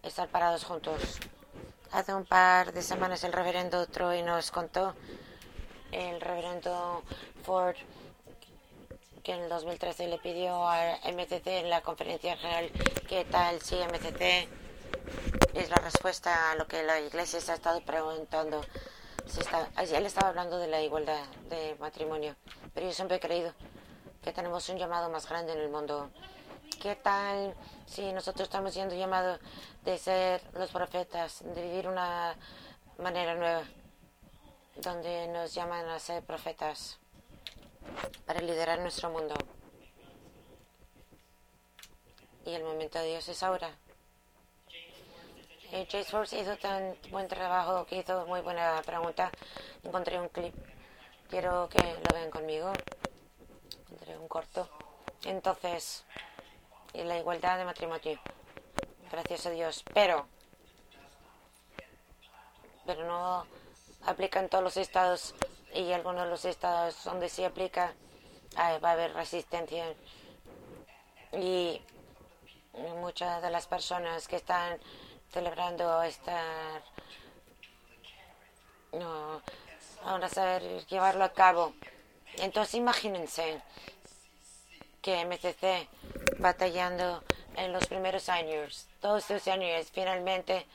estar 0.02 0.28
parados 0.28 0.64
juntos. 0.64 1.18
Hace 1.92 2.14
un 2.14 2.24
par 2.24 2.72
de 2.72 2.80
semanas 2.80 3.22
el 3.22 3.34
reverendo 3.34 3.86
Troy 3.86 4.22
nos 4.22 4.50
contó, 4.50 4.94
el 5.90 6.22
reverendo 6.22 7.02
Ford, 7.44 7.76
que 9.22 9.34
en 9.34 9.42
el 9.42 9.50
2013 9.50 10.08
le 10.08 10.16
pidió 10.16 10.66
a 10.66 10.96
MCC 11.12 11.46
en 11.48 11.68
la 11.68 11.82
conferencia 11.82 12.34
general 12.38 12.70
qué 13.06 13.26
tal 13.26 13.60
si 13.60 13.74
MCC 13.76 14.48
es 15.52 15.68
la 15.68 15.76
respuesta 15.76 16.52
a 16.52 16.54
lo 16.54 16.66
que 16.66 16.82
la 16.82 16.98
iglesia 16.98 17.42
se 17.42 17.52
ha 17.52 17.56
estado 17.56 17.82
preguntando. 17.82 18.62
Él 19.92 20.06
estaba 20.06 20.28
hablando 20.28 20.56
de 20.56 20.68
la 20.68 20.80
igualdad 20.80 21.22
de 21.50 21.76
matrimonio, 21.78 22.36
pero 22.72 22.86
yo 22.86 22.94
siempre 22.94 23.18
he 23.18 23.20
creído 23.20 23.52
que 24.22 24.32
tenemos 24.32 24.66
un 24.70 24.78
llamado 24.78 25.10
más 25.10 25.28
grande 25.28 25.52
en 25.52 25.58
el 25.58 25.68
mundo. 25.68 26.10
¿Qué 26.82 26.96
tal 26.96 27.54
si 27.86 28.12
nosotros 28.12 28.48
estamos 28.48 28.74
siendo 28.74 28.96
llamados 28.96 29.38
de 29.84 29.96
ser 29.98 30.42
los 30.54 30.68
profetas, 30.72 31.44
de 31.54 31.62
vivir 31.62 31.86
una 31.86 32.36
manera 32.98 33.36
nueva, 33.36 33.62
donde 34.74 35.28
nos 35.28 35.54
llaman 35.54 35.88
a 35.88 36.00
ser 36.00 36.24
profetas? 36.24 36.98
para 38.26 38.40
liderar 38.40 38.78
nuestro 38.80 39.10
mundo. 39.10 39.34
Y 42.44 42.54
el 42.54 42.64
momento 42.64 42.98
de 42.98 43.06
Dios 43.06 43.28
es 43.28 43.42
ahora. 43.42 43.70
Eh, 45.70 45.86
Chase 45.88 46.10
Force 46.10 46.38
hizo 46.38 46.56
tan 46.56 46.96
buen 47.10 47.28
trabajo 47.28 47.86
que 47.86 47.98
hizo 47.98 48.26
muy 48.26 48.40
buena 48.40 48.82
pregunta. 48.84 49.30
Encontré 49.82 50.20
un 50.20 50.28
clip. 50.28 50.54
Quiero 51.28 51.68
que 51.68 51.78
lo 51.82 52.14
vean 52.14 52.30
conmigo. 52.30 52.72
Encontré 53.82 54.18
un 54.18 54.28
corto. 54.28 54.68
Entonces, 55.24 56.04
y 56.94 57.02
la 57.02 57.18
igualdad 57.18 57.58
de 57.58 57.64
matrimonio. 57.64 58.20
Gracias 59.10 59.46
a 59.46 59.50
Dios. 59.50 59.84
Pero, 59.92 60.26
pero 62.86 63.04
no 63.04 63.46
aplica 64.04 64.40
en 64.40 64.48
todos 64.48 64.64
los 64.64 64.76
estados 64.76 65.34
y 65.74 65.92
algunos 65.92 66.24
de 66.24 66.30
los 66.30 66.44
estados 66.44 67.02
donde 67.04 67.28
sí 67.28 67.44
aplica 67.44 67.94
ah, 68.56 68.78
va 68.78 68.90
a 68.90 68.92
haber 68.92 69.14
resistencia. 69.14 69.94
Y 71.32 71.80
muchas 73.00 73.42
de 73.42 73.50
las 73.50 73.66
personas 73.66 74.28
que 74.28 74.36
están 74.36 74.78
celebrando 75.32 76.02
estar 76.02 76.82
no 78.92 79.40
van 80.04 80.24
a 80.24 80.28
saber 80.28 80.86
llevarlo 80.86 81.24
a 81.24 81.32
cabo. 81.32 81.74
Entonces 82.38 82.74
imagínense 82.74 83.62
que 85.00 85.24
MCC 85.24 85.88
batallando 86.42 87.22
en 87.56 87.72
los 87.72 87.86
primeros 87.86 88.28
años, 88.28 88.88
todos 89.00 89.30
estos 89.30 89.48
años, 89.48 89.86
finalmente 89.92 90.66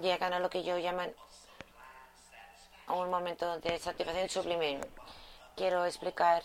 llegan 0.00 0.32
a 0.34 0.38
lo 0.38 0.50
que 0.50 0.62
yo 0.62 0.78
llaman 0.78 1.12
un 2.88 3.10
momento 3.10 3.58
de 3.60 3.78
satisfacción 3.78 4.28
sublime. 4.28 4.80
Quiero 5.56 5.84
explicar 5.86 6.42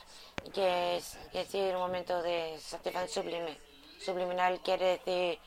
qué 0.54 0.98
es, 0.98 1.18
decir 1.34 1.76
un 1.76 1.82
momento 1.82 2.22
de 2.22 2.58
satisfacción 2.60 3.26
sublime. 3.26 3.58
Subliminal 4.04 4.60
quiere 4.62 4.98
decir 4.98 5.40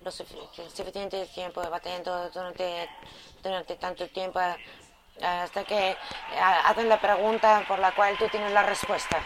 lo 0.00 0.10
suficiente 0.10 1.26
tiempo 1.26 1.62
batallando 1.70 2.30
durante, 2.30 2.88
durante 3.42 3.76
tanto 3.76 4.08
tiempo 4.08 4.40
hasta 5.22 5.64
que 5.64 5.96
hacen 6.38 6.88
la 6.88 7.00
pregunta 7.00 7.64
por 7.66 7.78
la 7.78 7.94
cual 7.94 8.16
tú 8.18 8.28
tienes 8.28 8.52
la 8.52 8.62
respuesta. 8.62 9.22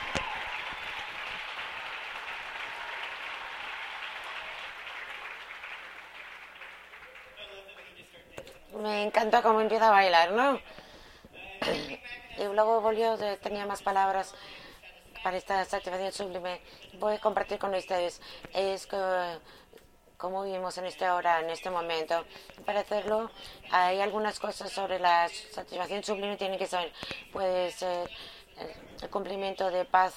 Me 9.00 9.06
encanta 9.06 9.40
cómo 9.40 9.62
empieza 9.62 9.88
a 9.88 9.92
bailar, 9.92 10.32
¿no? 10.32 10.60
Y 12.36 12.44
luego 12.52 12.82
volvió, 12.82 13.16
tenía 13.38 13.64
más 13.64 13.80
palabras 13.80 14.34
para 15.24 15.38
esta 15.38 15.64
satisfacción 15.64 16.12
sublime. 16.12 16.60
Voy 16.98 17.14
a 17.14 17.18
compartir 17.18 17.58
con 17.58 17.74
ustedes. 17.74 18.20
Es 18.52 18.86
que 18.86 18.98
cómo 20.18 20.42
vivimos 20.42 20.76
en 20.76 20.84
esta 20.84 21.14
hora, 21.14 21.40
en 21.40 21.48
este 21.48 21.70
momento. 21.70 22.26
Para 22.66 22.80
hacerlo, 22.80 23.30
hay 23.70 24.02
algunas 24.02 24.38
cosas 24.38 24.70
sobre 24.70 24.98
la 24.98 25.30
satisfacción 25.30 26.04
sublime 26.04 26.36
tienen 26.36 26.58
que 26.58 26.66
ser, 26.66 26.92
puede 27.32 27.70
ser 27.70 28.10
el 29.00 29.08
cumplimiento 29.08 29.70
de 29.70 29.86
paz, 29.86 30.12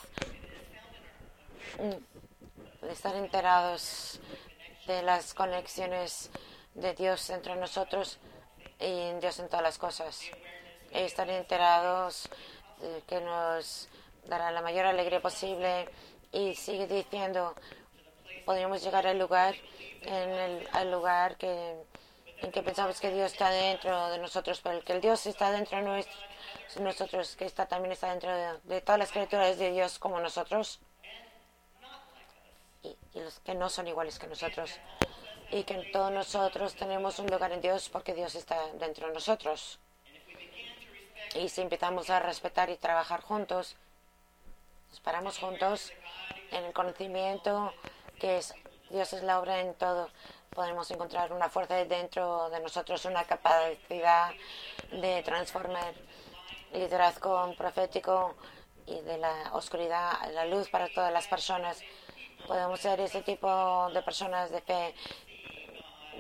de 2.82 2.92
estar 2.92 3.16
enterados 3.16 4.20
de 4.88 5.02
las 5.04 5.34
conexiones 5.34 6.30
de 6.74 6.94
Dios 6.96 7.30
entre 7.30 7.56
nosotros 7.56 8.20
en 8.80 9.20
Dios 9.20 9.40
en 9.40 9.48
todas 9.48 9.64
las 9.64 9.78
cosas. 9.78 10.20
estar 10.92 11.30
enterados 11.30 12.30
que 13.08 13.22
nos 13.22 13.88
dará 14.26 14.52
la 14.52 14.62
mayor 14.62 14.86
alegría 14.86 15.22
posible 15.22 15.90
y 16.32 16.56
sigue 16.56 16.88
diciendo 16.88 17.56
podríamos 18.46 18.84
llegar 18.84 19.08
al 19.08 19.20
lugar 19.20 19.56
en 20.02 20.30
el 20.30 20.68
al 20.74 20.92
lugar 20.92 21.38
que 21.38 21.76
en 22.42 22.52
que 22.52 22.62
pensamos 22.62 23.00
que 23.00 23.12
Dios 23.12 23.32
está 23.32 23.50
dentro 23.50 24.10
de 24.10 24.18
nosotros 24.18 24.60
pero 24.62 24.82
que 24.84 24.94
el 24.94 25.02
Dios 25.02 25.26
está 25.26 25.52
dentro 25.52 25.82
de 25.82 26.06
nosotros 26.80 27.36
que 27.36 27.46
está 27.46 27.68
también 27.68 27.92
está 27.94 28.10
dentro 28.10 28.32
de, 28.64 28.82
todas 28.82 29.00
las 29.00 29.12
criaturas 29.12 29.58
de 29.58 29.72
Dios 29.72 30.00
como 30.00 30.20
nosotros 30.20 30.80
y, 32.82 32.98
los 33.14 33.40
que 33.40 33.54
no 33.56 33.70
son 33.70 33.88
iguales 33.88 34.20
que 34.20 34.28
nosotros 34.28 34.72
y 35.54 35.64
que 35.66 35.76
todos 35.94 36.12
nosotros 36.12 36.74
tenemos 36.76 37.20
un 37.20 37.28
lugar 37.28 37.52
en 37.52 37.62
Dios 37.62 37.88
porque 37.90 38.16
Dios 38.16 38.34
está 38.34 38.58
dentro 38.80 39.08
de 39.08 39.14
nosotros 39.14 39.80
y 41.36 41.48
si 41.48 41.62
empezamos 41.62 42.10
a 42.10 42.20
respetar 42.20 42.72
y 42.72 42.78
trabajar 42.78 43.22
juntos 43.22 43.76
nos 44.90 45.00
paramos 45.00 45.38
juntos 45.38 45.94
en 46.52 46.64
el 46.64 46.74
conocimiento 46.74 47.72
que 48.20 48.38
es 48.38 48.56
Dios 48.90 49.12
es 49.14 49.24
la 49.24 49.40
obra 49.40 49.60
en 49.60 49.74
todo. 49.74 50.10
Podemos 50.52 50.90
encontrar 50.92 51.34
una 51.34 51.50
fuerza 51.50 51.84
dentro 51.86 52.50
de 52.52 52.60
nosotros, 52.60 53.06
una 53.06 53.24
capacidad 53.24 54.32
de 54.92 55.24
transformar 55.24 55.96
liderazgo 56.72 57.56
profético 57.58 58.36
y 58.86 59.02
de 59.02 59.18
la 59.18 59.50
oscuridad 59.54 60.12
la 60.32 60.46
luz 60.46 60.70
para 60.70 60.90
todas 60.94 61.12
las 61.12 61.28
personas. 61.28 61.82
Podemos 62.46 62.80
ser 62.80 63.00
ese 63.00 63.24
tipo 63.24 63.90
de 63.92 64.04
personas 64.04 64.52
de 64.52 64.62
fe 64.62 64.94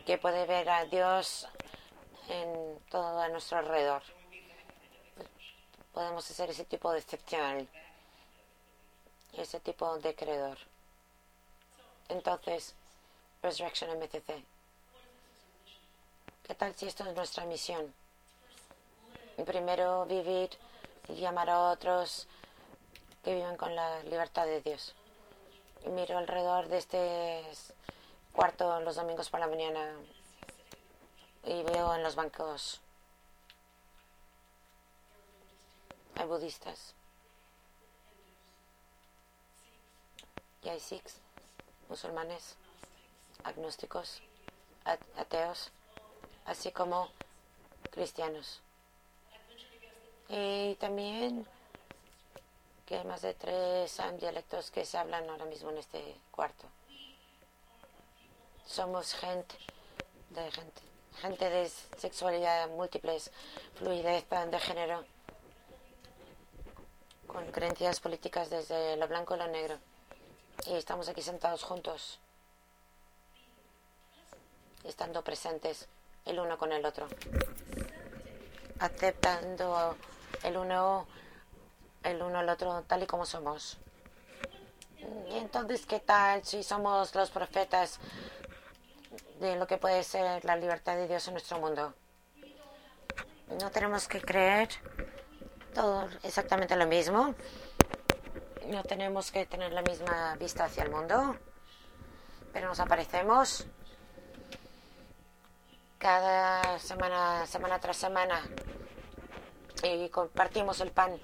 que 0.06 0.18
puede 0.18 0.46
ver 0.46 0.70
a 0.70 0.86
Dios 0.86 1.48
en 2.30 2.80
todo 2.90 3.20
a 3.22 3.30
nuestro 3.30 3.60
alrededor. 3.60 4.04
Podemos 5.94 6.26
ser 6.26 6.50
ese 6.50 6.66
tipo 6.66 6.92
de 6.92 7.00
excepcional, 7.00 7.68
ese 9.34 9.60
tipo 9.60 9.98
de 10.00 10.16
creador. 10.16 10.58
Entonces, 12.10 12.76
Resurrection 13.42 13.98
MCC. 13.98 14.44
¿Qué 16.44 16.56
tal 16.56 16.76
si 16.76 16.88
esto 16.88 17.06
es 17.06 17.16
nuestra 17.16 17.46
misión? 17.46 17.94
Primero 19.46 20.06
vivir 20.06 20.50
y 21.08 21.16
llamar 21.16 21.50
a 21.50 21.72
otros 21.72 22.28
que 23.24 23.36
viven 23.36 23.56
con 23.56 23.76
la 23.76 24.04
libertad 24.04 24.46
de 24.46 24.62
Dios. 24.62 24.94
Y 25.86 25.90
miro 25.90 26.18
alrededor 26.18 26.68
de 26.68 26.78
este 26.78 27.44
cuarto 28.34 28.80
los 28.82 28.96
domingos 28.96 29.30
por 29.30 29.40
la 29.40 29.48
mañana 29.48 29.96
y 31.44 31.64
veo 31.64 31.96
en 31.96 32.04
los 32.04 32.16
bancos 32.16 32.82
hay 36.16 36.26
budistas 36.26 36.94
y 40.64 40.70
hay 40.70 40.80
sikhs 40.80 41.18
musulmanes, 41.90 42.56
agnósticos, 43.44 44.22
ateos, 45.18 45.72
así 46.46 46.72
como 46.72 47.10
cristianos. 47.92 48.62
Y 50.30 50.76
también 50.76 51.46
que 52.86 52.98
hay 52.98 53.04
más 53.06 53.22
de 53.22 53.34
tres 53.34 54.02
dialectos 54.20 54.72
que 54.72 54.86
se 54.86 54.98
hablan 54.98 55.30
ahora 55.30 55.46
mismo 55.46 55.70
en 55.70 55.78
este 55.78 56.16
cuarto. 56.32 56.66
Somos 58.66 59.14
gente 59.14 59.56
de 60.30 60.52
gente, 60.52 60.82
gente 61.22 61.50
de 61.50 61.70
sexualidad 61.98 62.70
múltiples, 62.70 63.32
fluidez 63.76 64.26
de 64.30 64.60
género, 64.60 65.06
con 67.28 67.52
creencias 67.52 68.00
políticas 68.00 68.50
desde 68.50 68.98
lo 68.98 69.08
blanco 69.08 69.36
y 69.36 69.38
lo 69.40 69.48
negro 69.48 69.78
y 70.68 70.74
estamos 70.76 71.10
aquí 71.10 71.22
sentados 71.22 71.64
juntos, 71.64 72.20
estando 74.84 75.24
presentes 75.24 75.88
el 76.26 76.40
uno 76.40 76.58
con 76.58 76.72
el 76.72 76.86
otro, 76.86 77.08
aceptando 78.80 79.98
el 80.44 80.58
uno, 80.58 81.06
el 82.04 82.22
uno 82.22 82.40
al 82.40 82.50
otro 82.50 82.84
tal 82.88 83.04
y 83.04 83.08
como 83.08 83.26
somos. 83.26 83.78
Y 85.30 85.38
entonces, 85.38 85.86
¿qué 85.86 86.00
tal 86.00 86.46
si 86.46 86.64
somos 86.64 87.14
los 87.14 87.30
profetas 87.30 88.00
de 89.44 89.58
lo 89.58 89.68
que 89.68 89.78
puede 89.78 90.04
ser 90.04 90.46
la 90.46 90.56
libertad 90.56 90.96
de 90.96 91.06
Dios 91.06 91.28
en 91.28 91.34
nuestro 91.34 91.60
mundo? 91.60 91.94
No 93.60 93.70
tenemos 93.72 94.08
que 94.08 94.22
creer 94.22 94.70
todo 95.74 96.08
exactamente 96.24 96.78
lo 96.78 96.88
mismo. 96.88 97.36
No 98.68 98.84
tenemos 98.84 99.32
que 99.32 99.46
tener 99.46 99.74
la 99.74 99.82
misma 99.82 100.38
vista 100.38 100.64
hacia 100.64 100.84
el 100.84 100.90
mundo, 100.90 101.36
pero 102.54 102.70
nos 102.70 102.80
aparecemos 102.80 103.66
cada 105.98 106.80
semana, 106.80 107.46
semana 107.46 107.80
tras 107.80 107.98
semana, 107.98 108.42
y 109.84 110.08
compartimos 110.08 110.80
el 110.80 110.92
pan 110.92 111.20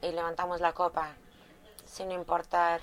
y 0.00 0.10
levantamos 0.10 0.60
la 0.60 0.72
copa, 0.72 1.14
sin 1.86 2.10
importar 2.10 2.80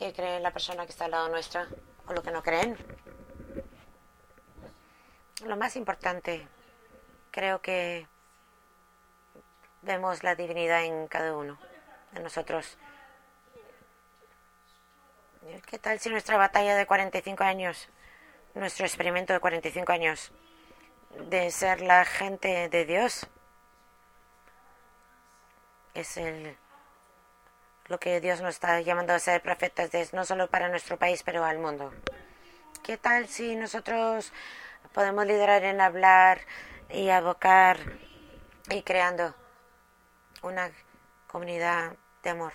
qué 0.00 0.14
cree 0.14 0.40
la 0.40 0.50
persona 0.50 0.86
que 0.86 0.92
está 0.92 1.04
al 1.04 1.10
lado 1.10 1.28
nuestra 1.28 1.68
o 2.06 2.14
lo 2.14 2.22
que 2.22 2.30
no 2.30 2.42
creen. 2.42 2.74
Lo 5.44 5.56
más 5.56 5.76
importante, 5.76 6.48
creo 7.30 7.60
que 7.60 8.08
vemos 9.82 10.22
la 10.22 10.34
divinidad 10.34 10.84
en 10.84 11.06
cada 11.06 11.36
uno 11.36 11.58
de 12.12 12.20
nosotros. 12.20 12.78
¿Qué 15.66 15.78
tal 15.78 16.00
si 16.00 16.08
nuestra 16.08 16.38
batalla 16.38 16.76
de 16.76 16.86
45 16.86 17.44
años, 17.44 17.90
nuestro 18.54 18.86
experimento 18.86 19.34
de 19.34 19.40
45 19.40 19.92
años, 19.92 20.32
de 21.28 21.50
ser 21.50 21.82
la 21.82 22.06
gente 22.06 22.70
de 22.70 22.86
Dios, 22.86 23.26
es 25.92 26.16
el 26.16 26.56
lo 27.90 27.98
que 27.98 28.20
Dios 28.20 28.40
nos 28.40 28.54
está 28.54 28.80
llamando 28.80 29.12
a 29.12 29.18
ser 29.18 29.42
profetas 29.42 29.90
de, 29.90 30.08
no 30.12 30.24
solo 30.24 30.48
para 30.48 30.68
nuestro 30.68 30.96
país, 30.96 31.24
pero 31.24 31.44
al 31.44 31.58
mundo. 31.58 31.92
¿Qué 32.84 32.96
tal 32.96 33.26
si 33.26 33.56
nosotros 33.56 34.32
podemos 34.94 35.26
liderar 35.26 35.64
en 35.64 35.80
hablar 35.80 36.40
y 36.88 37.10
abocar 37.10 37.78
y 38.70 38.82
creando 38.82 39.34
una 40.42 40.70
comunidad 41.26 41.96
de 42.22 42.30
amor? 42.30 42.52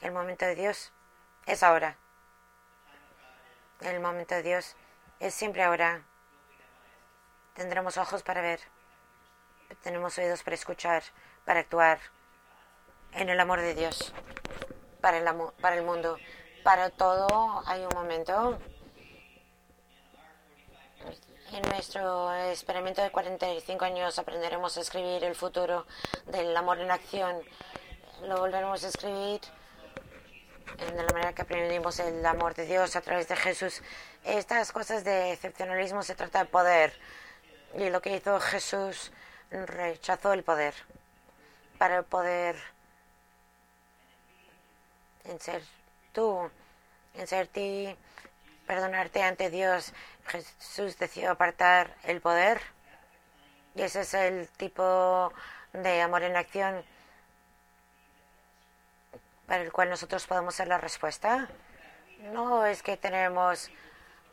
El 0.00 0.12
momento 0.12 0.46
de 0.46 0.54
Dios 0.54 0.94
es 1.44 1.62
ahora. 1.62 1.98
El 3.82 4.00
momento 4.00 4.34
de 4.34 4.44
Dios 4.44 4.76
es 5.20 5.34
siempre 5.34 5.62
ahora. 5.62 6.02
Tendremos 7.52 7.98
ojos 7.98 8.22
para 8.22 8.40
ver. 8.40 8.60
Tenemos 9.82 10.16
oídos 10.16 10.42
para 10.42 10.54
escuchar, 10.54 11.02
para 11.44 11.60
actuar 11.60 11.98
en 13.12 13.28
el 13.28 13.40
amor 13.40 13.60
de 13.60 13.74
Dios, 13.74 14.12
para 15.00 15.18
el, 15.18 15.28
amor, 15.28 15.54
para 15.60 15.76
el 15.76 15.84
mundo. 15.84 16.18
Para 16.62 16.90
todo 16.90 17.62
hay 17.66 17.82
un 17.82 17.94
momento. 17.94 18.58
En 21.52 21.62
nuestro 21.70 22.34
experimento 22.50 23.02
de 23.02 23.10
45 23.10 23.84
años 23.84 24.18
aprenderemos 24.18 24.76
a 24.76 24.80
escribir 24.80 25.22
el 25.22 25.34
futuro 25.34 25.86
del 26.26 26.56
amor 26.56 26.80
en 26.80 26.90
acción. 26.90 27.40
Lo 28.22 28.38
volveremos 28.38 28.82
a 28.82 28.88
escribir 28.88 29.40
de 30.76 31.02
la 31.02 31.12
manera 31.12 31.32
que 31.32 31.42
aprendimos 31.42 31.98
el 32.00 32.24
amor 32.26 32.54
de 32.54 32.66
Dios 32.66 32.96
a 32.96 33.00
través 33.00 33.28
de 33.28 33.36
Jesús. 33.36 33.82
Estas 34.24 34.72
cosas 34.72 35.04
de 35.04 35.32
excepcionalismo 35.32 36.02
se 36.02 36.14
trata 36.14 36.40
de 36.40 36.46
poder. 36.46 36.92
Y 37.78 37.90
lo 37.90 38.02
que 38.02 38.16
hizo 38.16 38.40
Jesús 38.40 39.12
rechazó 39.50 40.32
el 40.32 40.42
poder 40.42 40.74
para 41.78 42.02
poder 42.02 42.56
en 45.28 45.40
ser 45.40 45.62
tú, 46.12 46.50
en 47.14 47.26
ser 47.26 47.48
ti, 47.48 47.96
perdonarte 48.66 49.22
ante 49.22 49.50
Dios. 49.50 49.92
Jesús 50.26 50.98
decidió 50.98 51.30
apartar 51.30 51.94
el 52.04 52.20
poder. 52.20 52.60
Y 53.74 53.82
ese 53.82 54.00
es 54.00 54.14
el 54.14 54.48
tipo 54.48 55.32
de 55.72 56.00
amor 56.00 56.22
en 56.22 56.36
acción 56.36 56.84
para 59.46 59.62
el 59.62 59.72
cual 59.72 59.90
nosotros 59.90 60.26
podemos 60.26 60.54
ser 60.54 60.68
la 60.68 60.78
respuesta. 60.78 61.48
No 62.32 62.66
es 62.66 62.82
que 62.82 62.96
tenemos 62.96 63.70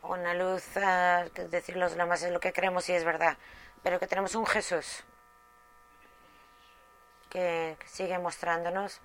una 0.02 0.34
luz, 0.34 0.64
uh, 0.76 1.48
decir 1.48 1.76
los 1.76 1.94
demás 1.94 2.22
es 2.22 2.32
lo 2.32 2.40
que 2.40 2.52
creemos 2.52 2.88
y 2.88 2.94
es 2.94 3.04
verdad, 3.04 3.36
pero 3.82 3.98
que 3.98 4.06
tenemos 4.06 4.34
un 4.34 4.46
Jesús 4.46 5.04
que 7.30 7.76
sigue 7.86 8.18
mostrándonos 8.18 9.00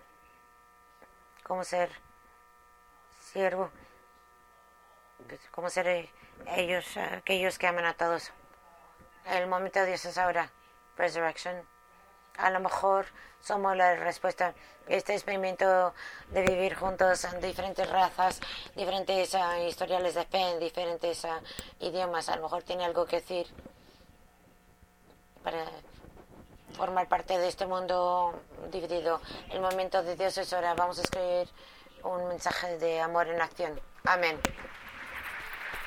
cómo 1.49 1.63
ser 1.63 1.89
siervo, 3.33 3.71
cómo 5.49 5.67
ser 5.71 5.88
eh, 5.88 6.09
ellos, 6.55 6.85
aquellos 6.95 7.57
que 7.57 7.65
aman 7.65 7.85
a 7.85 7.95
todos. 7.95 8.31
El 9.25 9.47
momento 9.47 9.79
de 9.79 9.88
Dios 9.88 10.05
es 10.05 10.19
ahora, 10.19 10.51
resurrection. 10.95 11.55
A 12.38 12.51
lo 12.51 12.59
mejor 12.59 13.07
somos 13.41 13.75
la 13.75 13.95
respuesta. 13.95 14.53
Este 14.88 15.13
experimento 15.13 15.95
de 16.29 16.43
vivir 16.43 16.75
juntos 16.75 17.23
en 17.23 17.41
diferentes 17.41 17.89
razas, 17.89 18.39
diferentes 18.75 19.33
uh, 19.33 19.67
historiales 19.67 20.13
de 20.13 20.25
fe, 20.25 20.59
diferentes 20.59 21.23
uh, 21.23 21.41
idiomas, 21.79 22.29
a 22.29 22.35
lo 22.35 22.43
mejor 22.43 22.62
tiene 22.62 22.85
algo 22.85 23.07
que 23.07 23.21
decir 23.21 23.47
para 25.43 25.65
formar 26.79 27.09
parte 27.09 27.37
de 27.37 27.49
este 27.49 27.65
mundo 27.65 28.39
dividido. 28.71 29.19
El 29.51 29.59
momento 29.59 30.01
de 30.01 30.15
Dios 30.15 30.37
es 30.37 30.53
ahora. 30.53 30.73
Vamos 30.75 30.97
a 30.97 31.01
escribir 31.01 31.49
un 32.03 32.29
mensaje 32.29 32.77
de 32.77 33.01
amor 33.01 33.27
en 33.27 33.41
acción. 33.41 33.77
Amén. 34.05 34.39